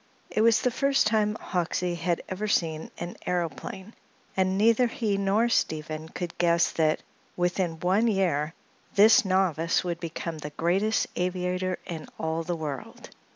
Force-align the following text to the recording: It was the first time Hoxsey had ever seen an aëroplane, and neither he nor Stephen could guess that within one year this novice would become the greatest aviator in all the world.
It 0.31 0.41
was 0.41 0.63
the 0.63 0.71
first 0.71 1.05
time 1.05 1.35
Hoxsey 1.39 1.93
had 1.95 2.23
ever 2.27 2.47
seen 2.47 2.89
an 2.97 3.17
aëroplane, 3.27 3.93
and 4.35 4.57
neither 4.57 4.87
he 4.87 5.15
nor 5.15 5.47
Stephen 5.47 6.09
could 6.09 6.35
guess 6.39 6.71
that 6.71 7.03
within 7.37 7.79
one 7.81 8.07
year 8.07 8.55
this 8.95 9.23
novice 9.23 9.83
would 9.83 9.99
become 9.99 10.39
the 10.39 10.49
greatest 10.57 11.05
aviator 11.15 11.77
in 11.85 12.07
all 12.19 12.41
the 12.41 12.55
world. 12.55 13.11